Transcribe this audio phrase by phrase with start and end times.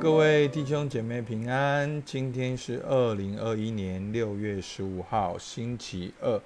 [0.00, 2.02] 各位弟兄姐妹平安。
[2.04, 6.40] 今天是二零二一年六月十五号，星期二。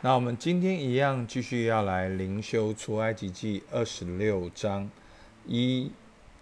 [0.00, 4.90] 那我们今天一样继续要来灵修出埃及记二十六章
[5.46, 5.90] 一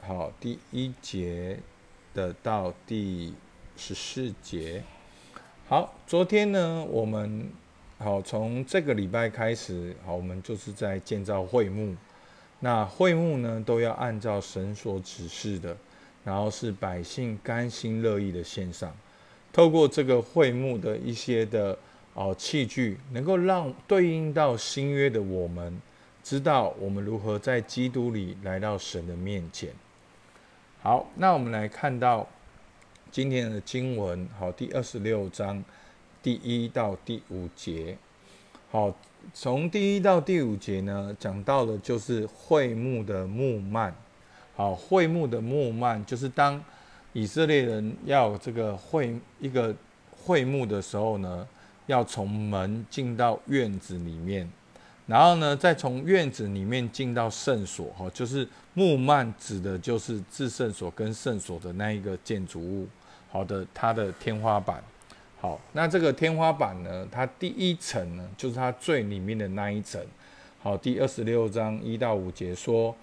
[0.01, 1.59] 好第一节
[2.15, 3.35] 的到第
[3.77, 4.83] 十四节。
[5.69, 7.51] 好，昨天呢，我们
[7.99, 11.95] 好从这个礼拜开始，好，我们就是在建造会幕。
[12.61, 15.77] 那会幕呢，都要按照神所指示的。
[16.27, 18.93] 然后是百姓甘心乐意的献上，
[19.53, 21.79] 透过这个会幕的一些的
[22.15, 25.81] 哦器具，能够让对应到新约的我们，
[26.25, 29.71] 知道我们如何在基督里来到神的面前。
[30.83, 32.29] 好，那我们来看到
[33.13, 35.63] 今天的经文，好，第二十六章
[36.21, 37.97] 第一到第五节。
[38.73, 38.93] 好，
[39.33, 43.93] 从第一到第五节呢，讲到的就是会幕的幕幔。
[44.57, 46.65] 好，会幕的幕幔就是当
[47.13, 49.75] 以色列人要这个会一个
[50.11, 51.47] 会幕的时候呢，
[51.85, 54.51] 要从门进到院子里面，
[55.07, 57.89] 然后呢，再从院子里面进到圣所。
[57.99, 62.89] 哈，就是幕幔指的就是至圣所跟圣所的那一个建筑物。
[63.31, 64.83] 好的，它的天花板。
[65.39, 70.01] 好，那这个天花板呢，它第一层呢，就是它最里面的那一层。
[70.63, 72.97] 好，第二十六章一到五节说。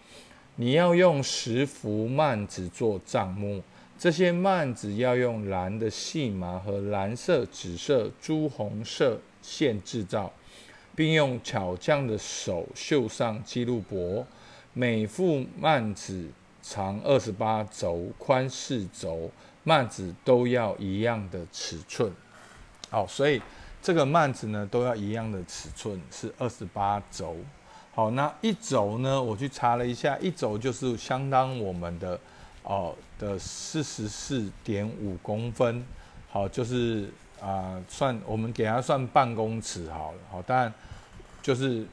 [0.56, 3.64] 你要用十幅幔子做帐幕，
[3.98, 10.32] 这些幔子要用蓝的细麻和蓝色、紫色、朱红色线制造，
[10.96, 14.26] 并用巧匠的手绣上基路伯。
[14.74, 16.30] 每幅幔子
[16.62, 19.32] 长二十八轴，宽四轴，
[19.64, 22.12] 幔子都要一样的尺寸。
[22.92, 23.42] 好，所以
[23.82, 27.36] 这个幔子呢都要一样的尺寸，是二十八轴。
[27.96, 29.22] 好，那一轴呢？
[29.22, 32.20] 我去查了一下，一轴就是相当我们的
[32.64, 35.86] 哦的四十四点五公分。
[36.32, 37.08] 好，就是
[37.40, 40.18] 啊，算我们给它算半公尺好了。
[40.32, 40.74] 好，但
[41.44, 41.86] 就是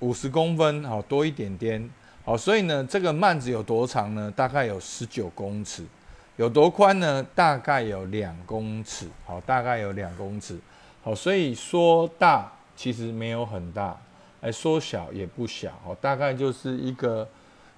[0.00, 1.88] 五十公分，好多一点点。
[2.22, 4.30] 好，所以呢，这个幔子有多长呢？
[4.36, 5.86] 大概有十九公尺。
[6.36, 7.26] 有多宽呢？
[7.34, 9.08] 大概有两公尺。
[9.24, 10.58] 好，大概有两公尺。
[11.02, 13.98] 好，所以说大其实没有很大。
[14.40, 17.28] 哎，缩小也不小，哦，大概就是一个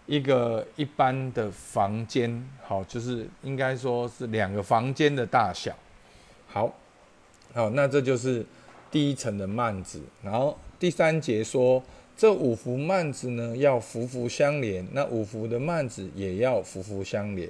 [0.06, 5.76] 一个一般的房间，好，就是应该说是两个房间的大小。
[6.46, 6.72] 好，
[7.52, 8.46] 好，那这就是
[8.92, 10.00] 第一层的幔子。
[10.22, 11.82] 然后第三节说，
[12.16, 17.48] 这五幅幔子呢要幅幅相连，那五幅的幔子也要幅幅相连。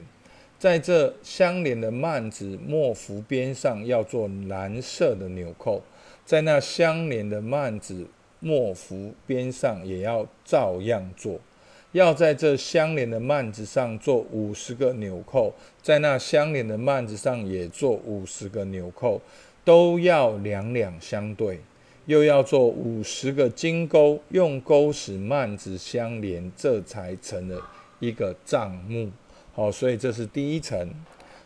[0.59, 5.83] 在这相连的幔子末幅边上要做蓝色的纽扣，
[6.25, 8.07] 在那相连的幔子。
[8.45, 11.39] 墨幅边上也要照样做，
[11.93, 19.21] 要在这相连的幔子上做五十个纽扣，在那相连的幔子上也做五十个纽扣，
[19.65, 21.61] 都要两两相对，
[22.07, 27.63] 又要做五十个金钩，用钩使幔子相连，这才成了
[28.01, 29.09] 一个帐幕。
[29.55, 30.91] 好，所以这是第一层。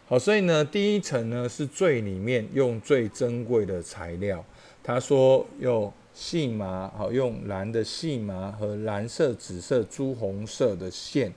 [0.08, 4.42] 好，所以呢，第一层呢是最里面用最珍贵的材料。
[4.86, 5.92] 他说有。
[6.18, 11.30] 细麻好，用蓝的细麻和蓝色、紫色、朱红色的线，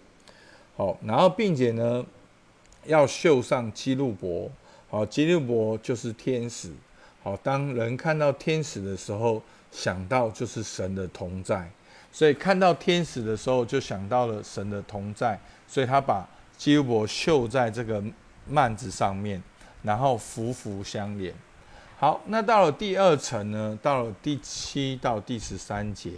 [0.77, 2.05] 好，然后并且呢，
[2.85, 4.49] 要绣上基路伯，
[4.89, 6.71] 好，基路伯就是天使，
[7.21, 11.69] 好，当人看到天使的时候，想到就是神的同在，
[12.09, 15.37] 所以看到天使的时候就想到了神的同在，
[15.67, 16.25] 所以他把
[16.57, 18.01] 基路伯绣在这个
[18.47, 19.43] 幔子上面，
[19.83, 21.35] 然后幅幅相连。
[22.01, 23.77] 好，那到了第二层呢？
[23.81, 26.09] 到了第七到第十三节，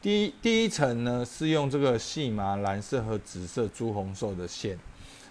[0.00, 4.78] 第一第一层呢是用这个细麻蓝色和紫色、朱红色的线，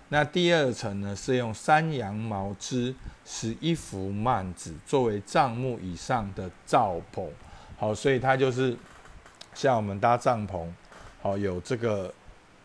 [0.09, 7.25] 那第二层呢是用山羊毛织十一幅幔子作为帐幕以上的罩棚。
[7.77, 8.75] 好，所以它就是
[9.53, 10.67] 像我们搭帐篷，
[11.21, 12.13] 好有这个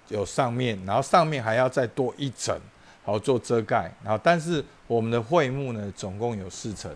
[0.09, 2.59] 有上面，然后上面还要再多一层，
[3.05, 3.89] 好做遮盖。
[4.03, 6.93] 然后，但是我们的会幕呢，总共有四层。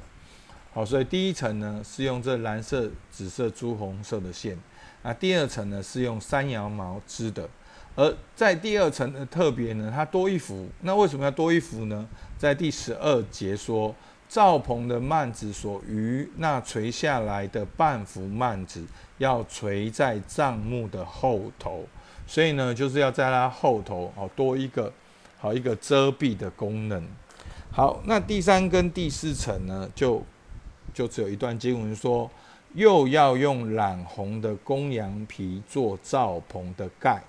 [0.74, 4.58] 好，所以第一层呢是用这蓝色、紫色、朱红色的线，
[5.04, 7.48] 那第二层呢是用山羊毛织的，
[7.94, 10.66] 而在第二层的特别呢，它多一幅。
[10.80, 12.04] 那为什么要多一幅呢？
[12.36, 13.94] 在第十二节说，
[14.28, 18.84] 罩棚的幔子所余那垂下来的半幅幔子
[19.18, 21.84] 要垂在帐幕的后头，
[22.26, 24.92] 所以呢就是要在它后头好多一个
[25.38, 27.06] 好一个遮蔽的功能。
[27.70, 30.20] 好，那第三跟第四层呢就。
[30.94, 32.30] 就只有一段经文说，
[32.72, 37.20] 又要用染红的公羊皮做罩棚的盖，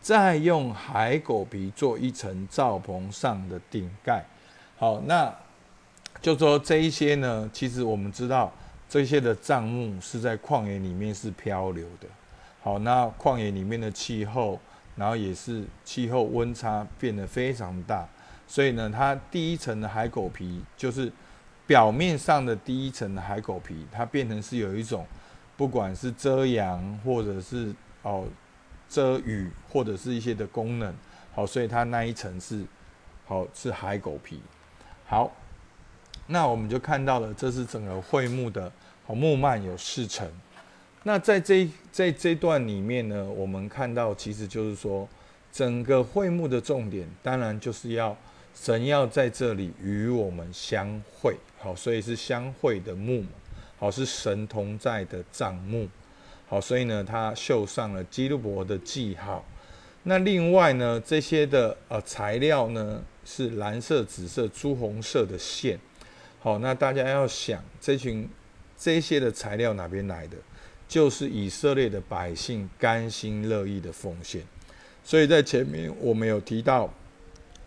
[0.00, 4.24] 再用海狗皮做一层罩棚上的顶盖。
[4.76, 5.34] 好，那
[6.20, 8.52] 就说这一些呢，其实我们知道
[8.88, 12.08] 这些的帐幕是在旷野里面是漂流的。
[12.60, 14.58] 好，那旷野里面的气候，
[14.96, 18.06] 然后也是气候温差变得非常大，
[18.46, 21.10] 所以呢，它第一层的海狗皮就是
[21.68, 25.06] 表面上的第一层的海狗皮，它变成是有一种
[25.54, 28.26] 不管是遮阳或者是哦
[28.88, 30.94] 遮雨或者是一些的功能，
[31.34, 32.64] 好，所以它那一层是
[33.26, 34.40] 好是海狗皮。
[35.06, 35.30] 好，
[36.26, 38.72] 那我们就看到了，这是整个会幕的
[39.06, 40.26] 好木幔有四层。
[41.02, 45.06] 那在这在这段里面呢，我们看到其实就是说，
[45.52, 48.16] 整个会幕的重点，当然就是要
[48.60, 53.24] 神要在这里与我们相会，好，所以是相会的幕，
[53.78, 55.88] 好是神同在的帐幕，
[56.46, 59.44] 好，所以呢，他绣上了基督伯的记号。
[60.02, 65.78] 那另外呢，这些的呃材料呢，是蓝色、紫色、朱红色的线，
[66.40, 68.28] 好，那大家要想，这群
[68.76, 70.36] 这些的材料哪边来的？
[70.88, 74.42] 就是以色列的百姓甘心乐意的奉献，
[75.04, 76.92] 所以在前面我们有提到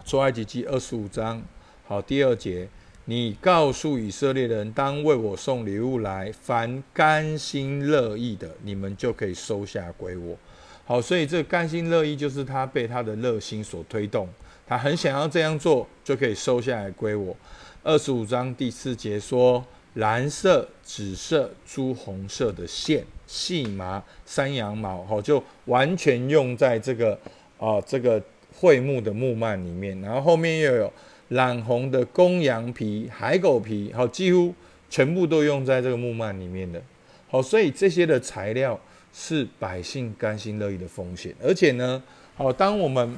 [0.05, 1.41] 出埃及记二十五章，
[1.85, 2.67] 好第二节，
[3.05, 10.37] 你告诉以色列人，当为我送礼物来，凡甘心乐意的，你们就可以收下归我。
[10.85, 14.27] 好，所以这甘心乐意就是他被他的热心所推动，
[14.67, 17.35] 他很想要这样做，就可以收下来归我。
[17.83, 19.63] 二十五章第四节说。
[19.95, 27.11] 蓝色、紫色、朱红色的线，细麻、山羊毛，好，就完全用在这个
[27.59, 28.23] 啊这个
[28.59, 29.99] 桧木的木幔里面。
[30.01, 30.91] 然后后面又有
[31.29, 34.53] 染红的公羊皮、海狗皮，好，几乎
[34.89, 36.81] 全部都用在这个木幔里面的。
[37.29, 38.79] 好，所以这些的材料
[39.13, 41.33] 是百姓甘心乐意的风险。
[41.41, 42.01] 而且呢，
[42.35, 43.15] 好，当我们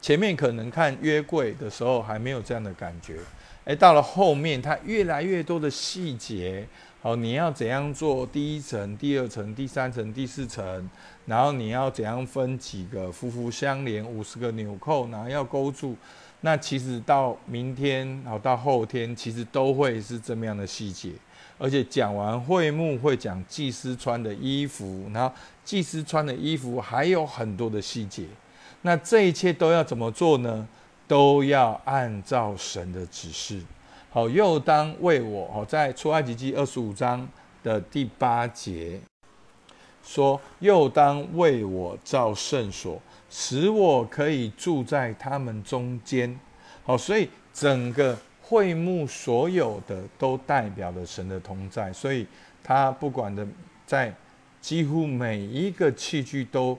[0.00, 3.16] 前面可能看约柜的时候，还没有这样的感觉。
[3.64, 6.64] 哎，到了后面，它越来越多的细节，
[7.02, 10.90] 好，你要怎样做第一层、第二层、第三层、第四层，
[11.26, 15.94] 然后你要怎样分几个夫妇相连，五十个纽扣，然后要勾住，
[16.40, 21.12] 那其实到明天，好到后天，其实都会是这么样的细节，
[21.58, 25.32] 而且讲完会幕会讲祭司穿的衣服，然后
[25.64, 28.24] 祭司穿的衣服还有很多的细节，
[28.82, 30.66] 那这一切都要怎么做呢？
[31.06, 33.62] 都要按照神的指示，
[34.16, 37.28] 好，又当为我，好，在出埃及记二十五章
[37.62, 38.98] 的第八节
[40.02, 42.98] 说，又当为我造圣所，
[43.28, 46.34] 使我可以住在他们中间，
[46.82, 52.26] 好，所以整个会幕所有的都代表了神的同在，所以
[52.64, 53.46] 他不管的
[53.84, 54.10] 在
[54.62, 56.78] 几乎每一个器具都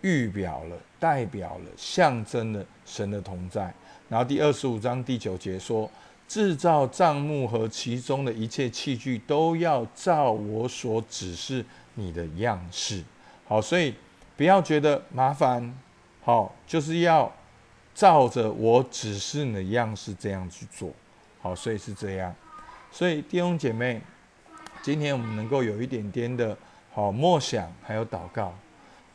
[0.00, 0.76] 预表了。
[0.98, 3.70] 代表了，象征了神的同在。
[4.08, 5.90] 然后第二十五章第九节说
[6.30, 13.02] ：“制造帐目和其中的一切器具，都要照我所指示你的样式。”
[13.48, 13.92] 好，所以
[14.36, 15.76] 不要觉得麻烦，
[16.22, 17.30] 好，就是要
[17.92, 20.92] 照着我指示你的样式这样去做。
[21.42, 22.32] 好，所以是这样。
[22.92, 24.00] 所以弟兄姐妹，
[24.82, 26.56] 今天我们能够有一点点的
[26.92, 28.54] 好默想，还有祷告。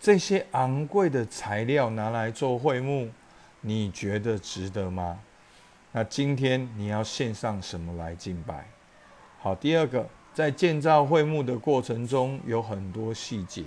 [0.02, 3.10] 这些昂贵的材料拿来做会幕，
[3.62, 5.18] 你觉得值得吗？
[5.98, 8.66] 那今天你要献上什么来敬拜？
[9.40, 13.64] 好，第二个，在建造会幕的过程中有很多细节，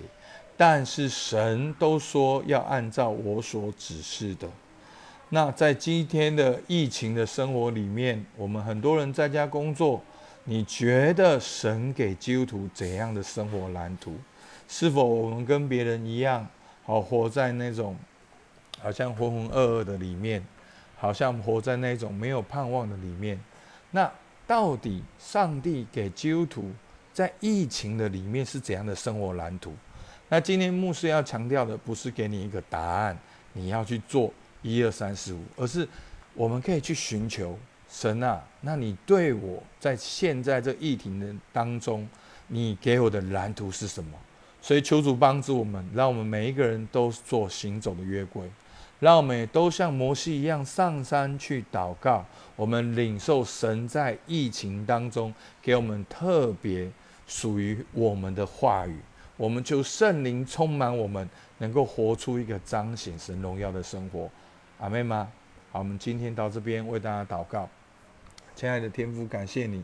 [0.54, 4.46] 但是神都说要按照我所指示的。
[5.30, 9.98] 那在今天的疫情的生活里面，我们很多人在家工作，
[10.44, 14.14] 你觉得神给基督徒怎样的生活蓝图？
[14.68, 16.46] 是否我们跟别人一样，
[16.84, 17.96] 好活在那种
[18.82, 20.44] 好像浑浑噩噩的里面，
[20.98, 23.38] 好像活在那种没有盼望的里面？
[23.92, 24.10] 那
[24.46, 26.70] 到底上帝给基督徒
[27.12, 29.72] 在疫情的里面是怎样的生活蓝图？
[30.28, 33.16] 那今天牧师要强调的不是给你一个答案，
[33.54, 35.88] 你要去做一二三四五，而是
[36.34, 42.06] 我们可以去寻求神啊，那你对我在现在这疫情的当中，
[42.48, 44.10] 你给我的蓝图是什么？
[44.60, 48.42] 所以求主帮助我们，让我们每一个人都做行走的约柜，
[49.00, 52.24] 让我们也都像摩西一样上山去祷告。
[52.56, 56.90] 我们领受神在疫情当中给我们特别
[57.26, 58.96] 属于我们的话语，
[59.36, 61.28] 我们就圣灵充满我们，
[61.58, 64.28] 能够活出一个彰显神荣耀的生活。
[64.80, 65.28] 阿妹吗？
[65.70, 67.68] 好，我们今天到这边为大家祷告。
[68.56, 69.82] 亲爱的天父，感谢你，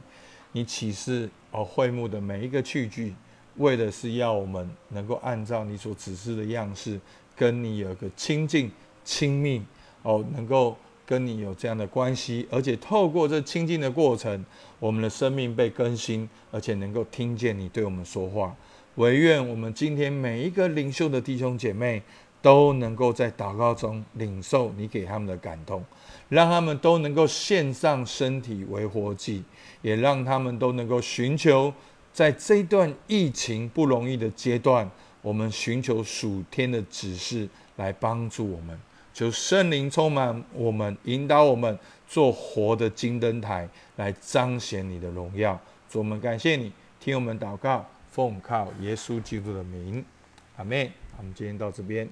[0.51, 3.15] 你启示哦会幕的每一个器具。
[3.59, 7.01] 为的是要我们能够按照你所指示的样式
[7.37, 8.69] 跟你有个亲近、
[9.05, 9.63] 亲密
[10.03, 14.45] 哦，能够跟你有这样的关系，而且透过这亲近的过程，
[14.79, 18.55] 我们的生命被更新，而且能够听见你对我们说话。
[18.97, 22.03] 唯愿我们今天每一个领袖的弟兄姐妹。
[22.45, 25.83] 都能够在祷告中领受你给他们的感动，
[26.29, 29.43] 让他们都能够献上身体为活祭，
[29.81, 31.73] 也让他们都能够寻求
[32.13, 34.87] 在这段疫情不容易的阶段，
[35.23, 38.79] 我们寻求属天的指示来帮助我们，
[39.15, 41.79] 求圣灵充满我们，引导我们
[42.09, 45.59] 做活的金灯台，来彰显你的荣耀。
[45.89, 50.05] 主，我们感谢你，听我们祷告，奉靠耶稣基督的名，
[50.57, 50.91] 阿门。
[51.17, 52.09] 我们今天到这边。